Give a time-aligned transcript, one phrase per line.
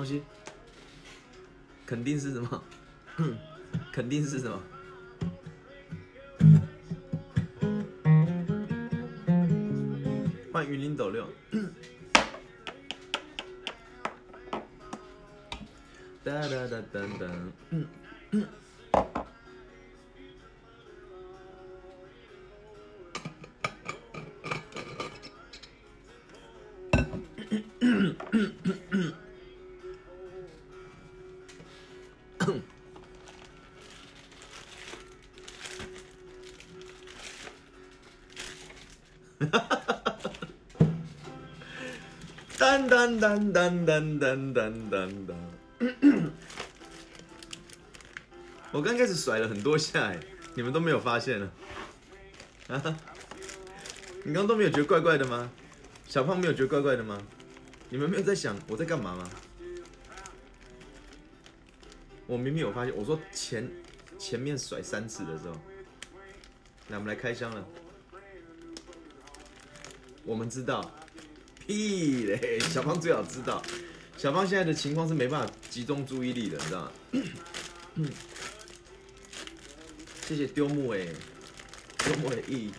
[0.00, 0.22] 东西？
[1.84, 2.64] 肯定是什么？
[3.92, 4.58] 肯定是什么？
[10.50, 11.28] 换云林斗六。
[16.24, 17.28] 哒哒哒哒哒。
[43.18, 45.34] 噔噔噔噔噔噔噔。
[48.70, 50.20] 我刚开始甩了很多下，哎，
[50.54, 51.50] 你们都没有发现呢？
[52.68, 52.96] 啊？
[54.22, 55.50] 你刚刚都没有觉得怪怪的吗？
[56.06, 57.20] 小胖没有觉得怪怪的吗？
[57.88, 59.28] 你们没有在想我在干嘛吗？
[62.26, 63.68] 我明明有发现，我说前
[64.18, 65.54] 前面甩三次的时候，
[66.88, 67.66] 来我们来开箱了。
[70.22, 70.88] 我们知道，
[71.70, 72.58] 屁嘞！
[72.68, 73.62] 小胖最好知道，
[74.16, 78.06] 小胖现在的情况是没办法集中注意力的，你知道吗？
[80.26, 81.06] 谢谢丢木哎，
[81.98, 82.72] 丢木的意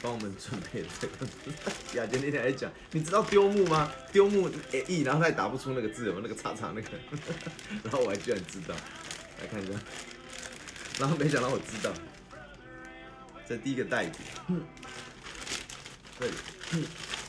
[0.00, 1.26] 帮我们准备这个。
[1.96, 3.90] 雅洁那天还讲，你知道丢木吗？
[4.12, 6.90] 丢木诶 e，然后他也打不出那个字，有那个叉叉那个，
[7.82, 8.74] 然后我还居然知道，
[9.40, 9.72] 来看一下，
[11.00, 11.92] 然后没想到我知道，
[13.48, 14.20] 这第一个袋子。
[16.20, 16.30] 对，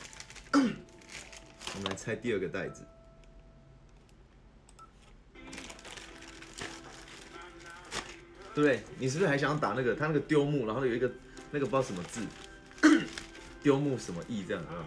[1.74, 2.84] 我们来拆第二个袋子，
[8.54, 8.82] 对不对？
[8.98, 9.94] 你是不是还想要打那个？
[9.94, 11.10] 他那个丢木，然后有一个
[11.50, 12.20] 那个不知道什么字，
[13.62, 14.84] 丢木什么意这样啊？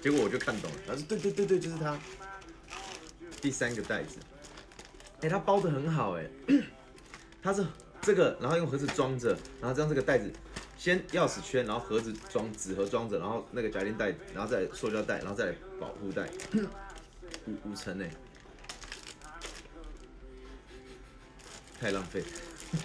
[0.00, 1.98] 结果我就看懂了，他说对对对对，就是他。
[3.40, 4.18] 第三个袋子，
[5.20, 6.28] 哎，它包的很好哎，
[7.40, 7.64] 它是
[8.02, 9.28] 这个，然后用盒子装着，
[9.60, 10.32] 然后这样这个袋子。
[10.88, 16.26] 先钥匙圈，然后盒子装纸盒装着，然后那个夹链袋，然后再塑胶袋，然后再保护袋，
[17.46, 18.06] 五五层呢，
[21.78, 22.24] 太浪费，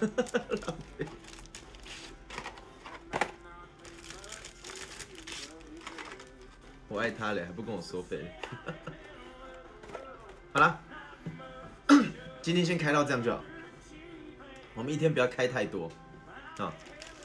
[0.02, 1.06] 浪费。
[6.90, 8.30] 我爱他嘞，还不跟我收费。
[10.52, 10.78] 好了，
[12.42, 13.42] 今天先开到这样就好，
[14.74, 15.90] 我们一天不要开太多
[16.58, 16.74] 啊。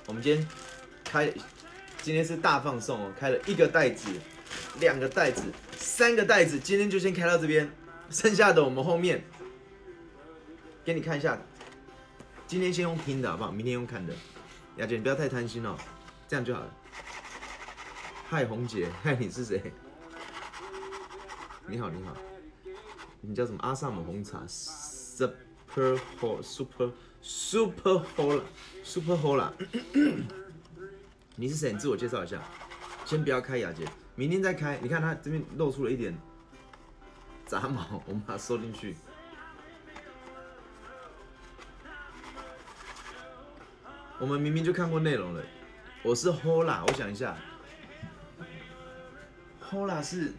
[0.07, 0.49] 我们今天
[1.09, 1.33] 开，
[2.03, 4.11] 今天是大放送哦，开了一个袋子，
[4.79, 5.43] 两个袋子，
[5.73, 7.73] 三个袋子，今天就先开到这边，
[8.11, 9.25] 剩下的我们后面
[10.85, 11.41] 给你看一下。
[12.47, 13.51] 今天先用听的好不好？
[13.51, 14.13] 明天用看的。
[14.77, 15.75] 雅姐，你不要太贪心哦，
[16.29, 16.75] 这样就好了。
[18.29, 19.73] 嗨，红姐，嗨，你是谁？
[21.67, 22.15] 你好，你好，
[23.23, 23.59] 你叫什么？
[23.63, 26.91] 阿萨姆红茶 superhol super
[27.23, 28.43] superhol
[28.85, 29.53] superhol 啦
[31.41, 31.73] 你是谁？
[31.73, 32.43] 你自我介绍一下。
[33.05, 34.77] 先不要开雅洁，明天再开。
[34.83, 36.13] 你看他这边露出了一点
[37.47, 38.97] 杂毛，我们把它收进去。
[44.19, 45.45] 我们明明就看过内容了。
[46.03, 47.37] 我是 Hola，我想一下
[49.71, 50.35] ，Hola 是，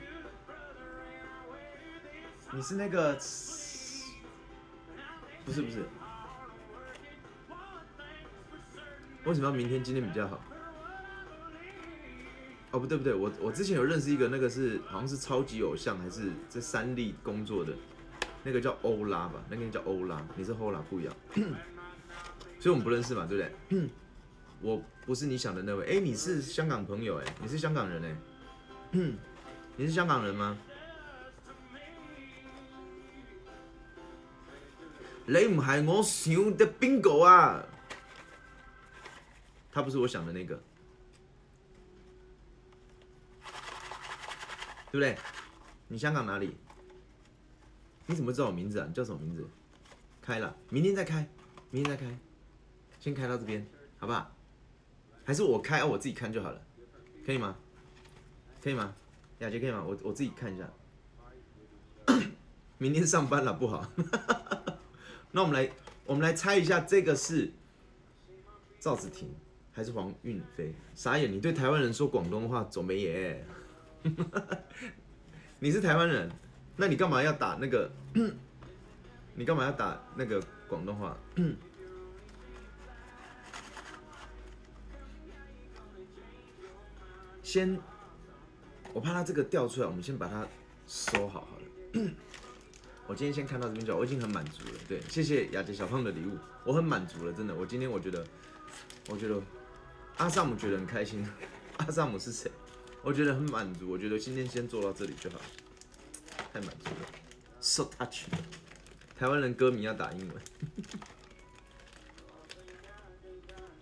[2.52, 3.14] 你是那个，
[5.46, 5.86] 不是不是。
[9.24, 9.82] 为什么要明天？
[9.82, 10.38] 今天比较好。
[12.72, 17.74] 哦，不对不对，我我之前有认识一个，那个是好像是超级偶像，还是在三立工作的，
[18.44, 21.16] 那个叫欧拉吧，那个人叫欧拉，你是欧拉不一样，
[22.60, 23.90] 所以我们不认识嘛，对不对？
[24.62, 28.16] 我不是你想的那位，哎，你是香港朋友，哎，你是香港人，哎，
[29.76, 30.58] 你是香港人吗？
[35.26, 37.64] 你唔系我想的边个啊？
[39.72, 40.60] 他不是我想的那个，
[44.92, 45.18] 对不对？
[45.88, 46.56] 你香港哪里？
[48.06, 48.86] 你怎么知道我名字啊？
[48.88, 49.48] 你叫什么名字？
[50.22, 51.28] 开了，明天再开，
[51.70, 52.12] 明天再开，
[53.00, 53.66] 先开到这边，
[53.98, 54.36] 好不好？
[55.24, 56.62] 还是我开，我自己看就好了，
[57.26, 57.56] 可以吗？
[58.62, 58.96] 可以吗？
[59.40, 59.84] 雅洁可以吗？
[59.84, 60.70] 我我自己看一下。
[62.78, 63.88] 明天上班了不好，
[65.32, 65.72] 那我们来
[66.06, 67.52] 我们来猜一下，这个是
[68.80, 69.34] 赵子婷。
[69.72, 71.32] 还是黄韵飞，傻眼！
[71.32, 73.46] 你对台湾人说广东话，走没耶？
[75.60, 76.30] 你是台湾人，
[76.78, 77.92] 那你干嘛要打那个？
[79.36, 81.18] 你干嘛要打那个广东话？
[87.42, 87.80] 先，
[88.94, 90.48] 我怕他这个掉出来，我们先把它
[90.88, 91.64] 收好好了。
[93.08, 94.80] 我今天先看到这边就好，我已经很满足了。
[94.88, 97.56] 对，谢谢雅洁小胖的礼物，我很满足了，真的。
[97.56, 98.24] 我今天我觉得，
[99.10, 99.42] 我觉得
[100.18, 101.28] 阿萨姆觉得很开心。
[101.78, 102.52] 阿萨姆是谁？
[103.02, 103.90] 我觉得很满足。
[103.90, 105.40] 我觉得今天先做到这里就好，
[106.54, 107.08] 太满足了
[107.60, 108.26] ，so touch。
[109.18, 110.38] 台湾人歌迷要打英文。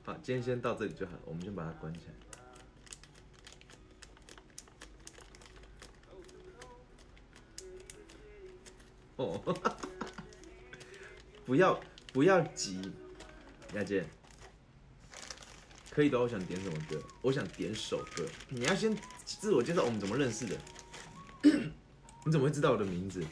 [0.03, 2.13] 好，今天先到这里就好，我们先把它关起来。
[9.17, 9.41] 哦，
[11.45, 11.79] 不要
[12.13, 12.93] 不要急，
[13.73, 14.05] 雅姐，
[15.97, 16.19] 可以的。
[16.19, 17.01] 我想点什么歌？
[17.23, 18.23] 我想点首歌。
[18.49, 18.95] 你要先
[19.25, 20.55] 自我介绍，我们怎么认识的？
[22.23, 23.23] 你怎么会知道我的名字？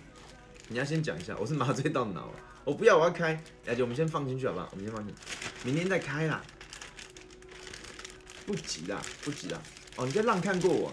[0.69, 1.37] 你要先讲一下。
[1.39, 2.33] 我是麻醉到脑了，
[2.63, 3.33] 我不要，我要开。
[3.65, 4.67] 雅姐，我们先放进去好不好？
[4.71, 5.21] 我们先放进去，
[5.63, 6.43] 明天再开啦。
[8.47, 9.61] 不急啦，不急啦。
[9.97, 10.91] 哦，你在浪看过我？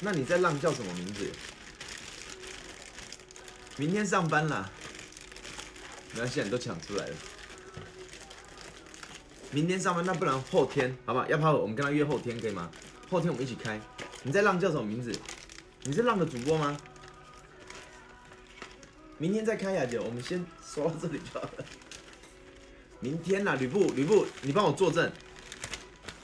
[0.00, 1.30] 那你在浪叫什么名字？
[3.76, 4.68] 明天上班啦，
[6.10, 7.14] 没关系，你都抢出来了。
[9.54, 11.26] 明天上班，那不然后天，好不好？
[11.28, 12.68] 要不我们跟他约后天，可以吗？
[13.08, 13.80] 后天我们一起开。
[14.24, 15.12] 你在浪叫什么名字？
[15.84, 16.76] 你是浪的主播吗？
[19.16, 21.64] 明天再开呀，姐，我们先说到这里就好了。
[22.98, 25.08] 明天呐，吕布，吕布，你帮我作证。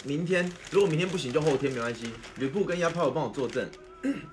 [0.03, 2.13] 明天如果明天不行，就后天没关系。
[2.37, 3.71] 吕布跟鸭炮帮我作证。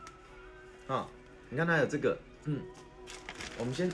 [0.88, 1.08] 啊，
[1.50, 2.60] 你看他有这个，嗯。
[3.60, 3.92] 我们先，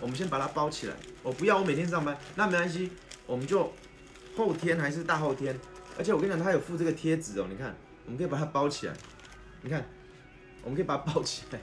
[0.00, 0.94] 我们先把它包起来。
[1.22, 2.90] 我不要，我每天上班，那没关系，
[3.24, 3.72] 我们就
[4.36, 5.58] 后天还是大后天。
[5.98, 7.74] 而且我跟你讲，它有附这个贴纸哦，你看，
[8.04, 8.94] 我们可以把它包起来。
[9.62, 9.84] 你看，
[10.62, 11.60] 我们可以把它包起来。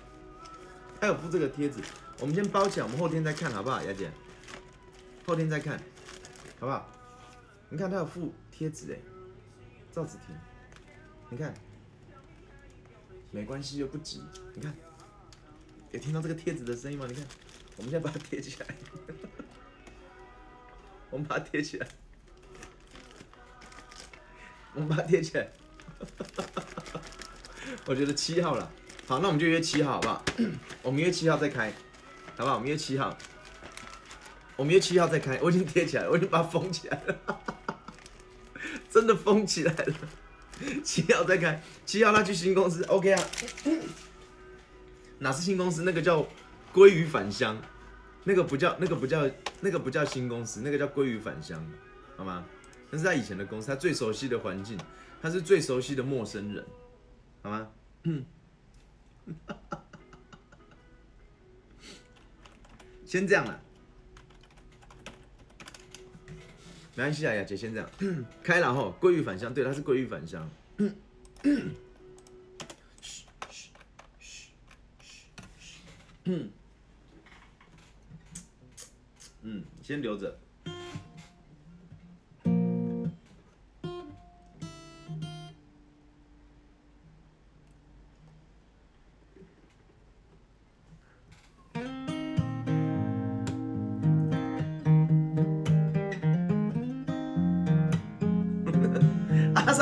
[0.99, 1.79] 它有附这个贴纸，
[2.19, 4.09] 我们先包起来，我们后天再看好不好，雅姐？
[5.25, 5.77] 后天再看，
[6.59, 6.89] 好不好？
[7.69, 8.97] 你看它有附贴纸哎，
[9.91, 10.35] 赵子婷，
[11.29, 11.53] 你看，
[13.31, 14.21] 没关系，又不急，
[14.53, 14.73] 你看。
[15.91, 17.05] 有听到这个贴纸的声音吗？
[17.07, 17.23] 你看，
[17.77, 18.67] 我们现在把它贴起来，
[21.11, 21.87] 我们把它贴起来，
[24.73, 25.51] 我们把它贴起来，
[27.85, 28.71] 我觉得七号了，
[29.07, 30.25] 好，那我们就约七号好不好？
[30.81, 31.71] 我们约七号再开，
[32.35, 32.55] 好不好？
[32.55, 33.15] 我们约七号，
[34.55, 37.39] 我们约七号再开，我已经贴起来，我已经把它封起来了，
[38.89, 39.95] 真的封起来了，
[40.83, 43.23] 七号再开，七号他去新公司，OK 啊。
[45.19, 45.83] 哪是新公司？
[45.83, 46.27] 那个叫
[46.73, 47.57] 鲑鱼返乡，
[48.25, 49.29] 那个不叫那个不叫
[49.61, 51.65] 那个不叫新公司，那个叫鲑鱼返乡，
[52.17, 52.43] 好吗？
[52.93, 54.77] 那是他以前的公司，他最熟悉的环境，
[55.19, 56.63] 他是最熟悉的陌生人，
[57.41, 57.67] 好吗？
[63.03, 63.59] 先这样了，
[66.93, 67.89] 没关系啊，雅姐先这样，
[68.43, 70.47] 开了哈，归于返乡，对，他是归于返乡。
[79.41, 80.37] 嗯，先留着。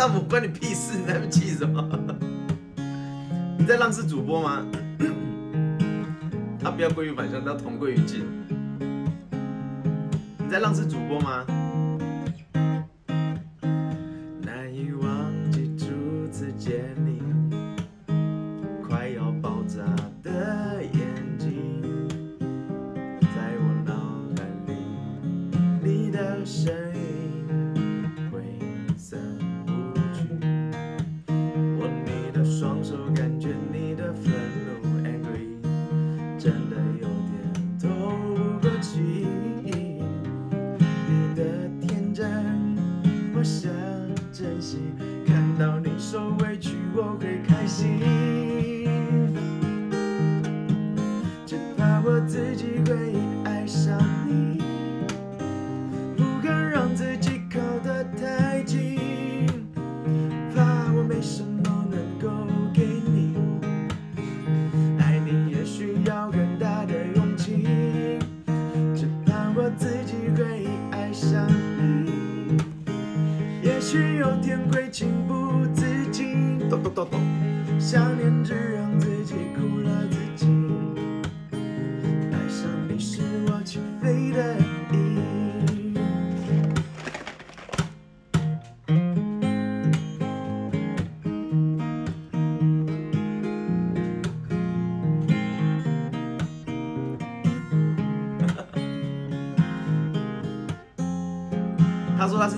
[0.03, 0.98] 那我关你屁事！
[0.98, 1.87] 你在那气什么？
[3.56, 4.66] 你在浪是主播吗？
[6.59, 8.25] 他不要归于反向，他同归于尽。
[10.40, 11.45] 你在浪是主播吗？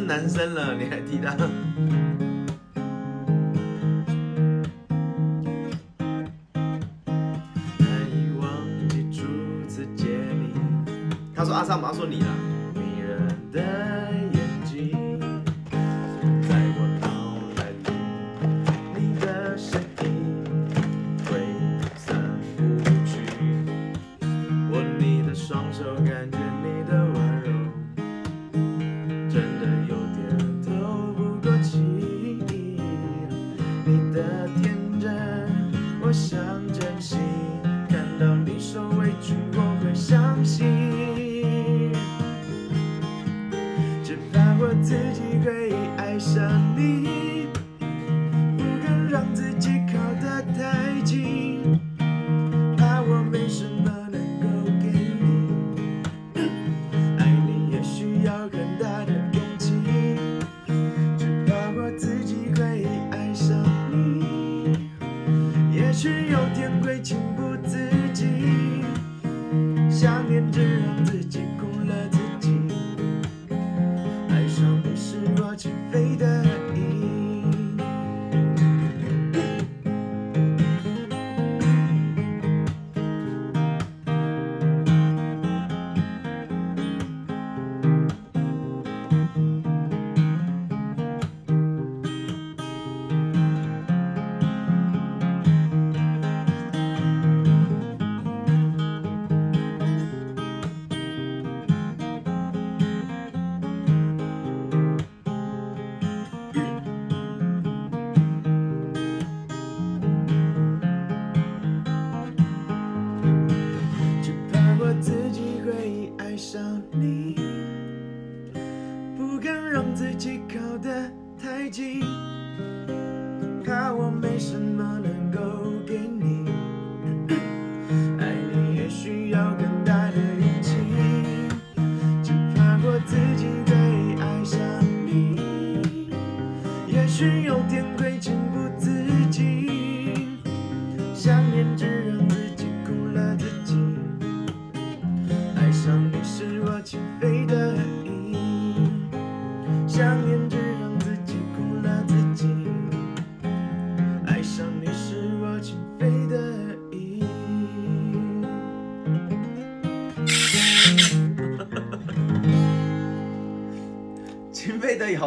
[0.05, 1.33] 男生了你还提到
[7.77, 8.49] 难以忘
[8.89, 9.23] 记初
[9.67, 10.09] 次见
[11.33, 12.27] 他说阿萨姆说你了
[12.75, 13.92] 迷人的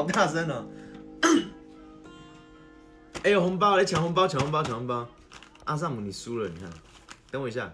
[0.07, 0.67] 大声了，
[3.25, 5.07] 哎呦，红包来抢，红包抢，红包抢，红包。
[5.65, 6.71] 阿萨姆，你输了，你看，
[7.31, 7.73] 等我一下。